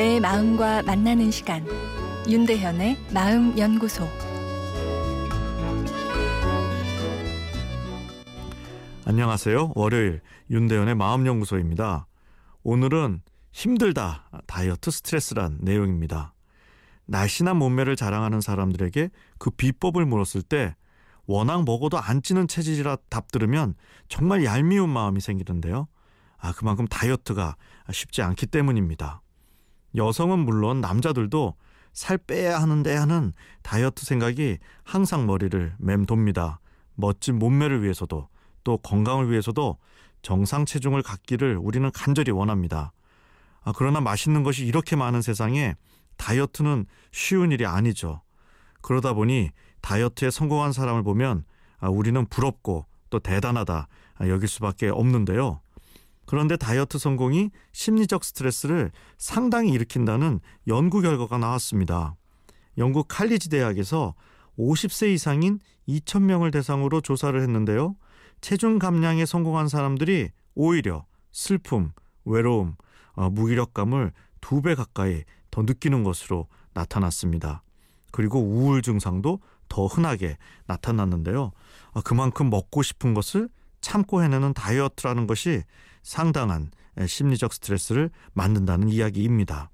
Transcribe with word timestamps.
내 0.00 0.18
마음과 0.18 0.84
만나는 0.84 1.30
시간 1.30 1.62
윤대현의 2.26 2.96
마음 3.12 3.58
연구소 3.58 4.08
안녕하세요. 9.04 9.72
월요일 9.74 10.22
윤대현의 10.48 10.94
마음 10.94 11.26
연구소입니다. 11.26 12.06
오늘은 12.62 13.20
힘들다 13.52 14.30
다이어트 14.46 14.90
스트레스란 14.90 15.58
내용입니다. 15.60 16.32
날씬한 17.04 17.58
몸매를 17.58 17.94
자랑하는 17.94 18.40
사람들에게 18.40 19.10
그 19.38 19.50
비법을 19.50 20.06
물었을 20.06 20.40
때 20.40 20.76
워낙 21.26 21.62
먹어도 21.66 21.98
안 21.98 22.22
찌는 22.22 22.48
체질이라 22.48 22.96
답 23.10 23.30
들으면 23.30 23.74
정말 24.08 24.46
얄미운 24.46 24.88
마음이 24.88 25.20
생기는데요. 25.20 25.88
아, 26.38 26.52
그만큼 26.52 26.88
다이어트가 26.88 27.56
쉽지 27.92 28.22
않기 28.22 28.46
때문입니다. 28.46 29.20
여성은 29.96 30.38
물론 30.40 30.80
남자들도 30.80 31.54
살 31.92 32.18
빼야 32.18 32.60
하는데 32.60 32.94
하는 32.94 33.32
다이어트 33.62 34.04
생각이 34.04 34.58
항상 34.84 35.26
머리를 35.26 35.74
맴돕니다. 35.78 36.60
멋진 36.94 37.38
몸매를 37.38 37.82
위해서도 37.82 38.28
또 38.62 38.76
건강을 38.78 39.30
위해서도 39.30 39.78
정상 40.22 40.66
체중을 40.66 41.02
갖기를 41.02 41.56
우리는 41.56 41.90
간절히 41.92 42.30
원합니다. 42.30 42.92
아, 43.62 43.72
그러나 43.74 44.00
맛있는 44.00 44.42
것이 44.42 44.64
이렇게 44.64 44.96
많은 44.96 45.22
세상에 45.22 45.74
다이어트는 46.16 46.86
쉬운 47.12 47.52
일이 47.52 47.66
아니죠. 47.66 48.22
그러다 48.82 49.14
보니 49.14 49.50
다이어트에 49.80 50.30
성공한 50.30 50.72
사람을 50.72 51.02
보면 51.02 51.44
아, 51.78 51.88
우리는 51.88 52.24
부럽고 52.26 52.86
또 53.08 53.18
대단하다 53.18 53.88
아, 54.18 54.28
여길 54.28 54.48
수밖에 54.48 54.88
없는데요. 54.88 55.60
그런데 56.30 56.56
다이어트 56.56 56.96
성공이 56.96 57.50
심리적 57.72 58.22
스트레스를 58.22 58.92
상당히 59.18 59.72
일으킨다는 59.72 60.38
연구 60.68 61.00
결과가 61.02 61.38
나왔습니다. 61.38 62.14
영국 62.78 63.08
칼리지 63.08 63.48
대학에서 63.48 64.14
50세 64.56 65.12
이상인 65.12 65.58
2,000명을 65.88 66.52
대상으로 66.52 67.00
조사를 67.00 67.42
했는데요. 67.42 67.96
체중 68.40 68.78
감량에 68.78 69.26
성공한 69.26 69.66
사람들이 69.66 70.28
오히려 70.54 71.04
슬픔, 71.32 71.90
외로움, 72.24 72.76
어, 73.14 73.28
무기력감을 73.28 74.12
두 74.40 74.62
배 74.62 74.76
가까이 74.76 75.24
더 75.50 75.62
느끼는 75.62 76.04
것으로 76.04 76.46
나타났습니다. 76.74 77.64
그리고 78.12 78.38
우울 78.38 78.82
증상도 78.82 79.40
더 79.68 79.86
흔하게 79.86 80.36
나타났는데요. 80.68 81.50
어, 81.90 82.00
그만큼 82.02 82.50
먹고 82.50 82.82
싶은 82.84 83.14
것을 83.14 83.48
참고 83.80 84.22
해내는 84.22 84.54
다이어트라는 84.54 85.26
것이 85.26 85.64
상당한 86.02 86.70
심리적 87.06 87.52
스트레스를 87.52 88.10
만든다는 88.32 88.88
이야기입니다. 88.88 89.70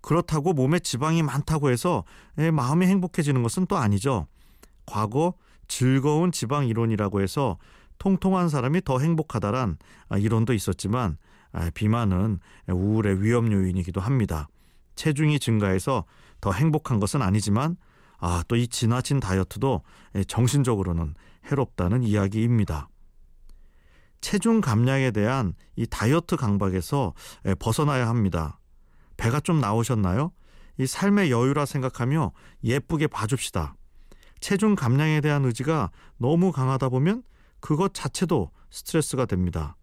그렇다고 0.00 0.52
몸에 0.52 0.78
지방이 0.78 1.22
많다고 1.22 1.70
해서 1.70 2.04
마음이 2.52 2.86
행복해지는 2.86 3.42
것은 3.42 3.66
또 3.66 3.76
아니죠. 3.76 4.26
과거 4.86 5.34
즐거운 5.68 6.30
지방 6.32 6.66
이론이라고 6.68 7.20
해서 7.20 7.58
통통한 7.98 8.48
사람이 8.48 8.82
더 8.82 8.98
행복하다란 8.98 9.78
아, 10.08 10.18
이론도 10.18 10.52
있었지만 10.52 11.18
아, 11.52 11.70
비만은 11.74 12.38
우울의 12.68 13.22
위험 13.22 13.50
요인이기도 13.50 14.00
합니다. 14.00 14.48
체중이 14.94 15.40
증가해서 15.40 16.04
더 16.40 16.52
행복한 16.52 17.00
것은 17.00 17.22
아니지만 17.22 17.76
아, 18.18 18.42
또 18.48 18.56
이 18.56 18.68
지나친 18.68 19.20
다이어트도 19.20 19.82
정신적으로는 20.28 21.14
해롭다는 21.50 22.02
이야기입니다. 22.02 22.88
체중 24.20 24.60
감량에 24.60 25.10
대한 25.10 25.54
이 25.76 25.86
다이어트 25.86 26.36
강박에서 26.36 27.14
벗어나야 27.58 28.08
합니다. 28.08 28.58
배가 29.16 29.40
좀 29.40 29.60
나오셨나요? 29.60 30.32
이 30.78 30.86
삶의 30.86 31.30
여유라 31.30 31.64
생각하며 31.64 32.32
예쁘게 32.64 33.06
봐줍시다. 33.06 33.76
체중 34.40 34.74
감량에 34.74 35.20
대한 35.20 35.44
의지가 35.44 35.90
너무 36.18 36.52
강하다 36.52 36.90
보면 36.90 37.22
그것 37.60 37.94
자체도 37.94 38.50
스트레스가 38.70 39.24
됩니다. 39.26 39.76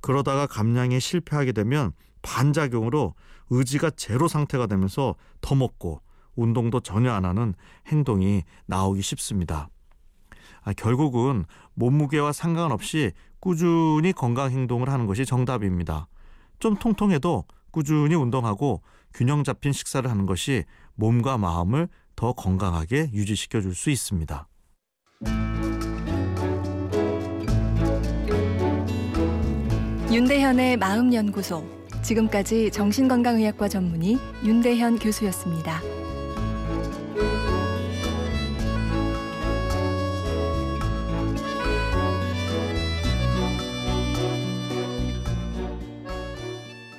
그러다가 0.00 0.46
감량에 0.46 0.98
실패하게 0.98 1.52
되면 1.52 1.92
반작용으로 2.20 3.14
의지가 3.50 3.90
제로 3.90 4.28
상태가 4.28 4.66
되면서 4.66 5.14
더 5.40 5.54
먹고 5.54 6.02
운동도 6.36 6.80
전혀 6.80 7.12
안 7.12 7.24
하는 7.24 7.54
행동이 7.86 8.42
나오기 8.66 9.00
쉽습니다. 9.02 9.68
아, 10.64 10.72
결국은 10.72 11.44
몸무게와 11.74 12.32
상관없이 12.32 13.12
꾸준히 13.40 14.12
건강 14.12 14.50
행동을 14.50 14.88
하는 14.88 15.06
것이 15.06 15.24
정답입니다. 15.26 16.08
좀 16.58 16.76
통통해도 16.76 17.44
꾸준히 17.70 18.14
운동하고 18.14 18.82
균형 19.12 19.44
잡힌 19.44 19.72
식사를 19.72 20.08
하는 20.10 20.26
것이 20.26 20.64
몸과 20.94 21.38
마음을 21.38 21.88
더 22.16 22.32
건강하게 22.32 23.10
유지시켜 23.12 23.60
줄 23.60 23.74
수 23.74 23.90
있습니다. 23.90 24.48
윤대현의 30.10 30.76
마음 30.76 31.12
연구소. 31.12 31.64
지금까지 32.02 32.70
정신건강의학과 32.70 33.68
전문의 33.68 34.16
윤대현 34.44 34.98
교수였습니다. 34.98 35.80